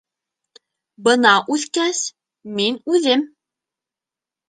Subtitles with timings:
[1.09, 2.01] Бына үҫкәс,
[2.59, 3.31] мин үҙем...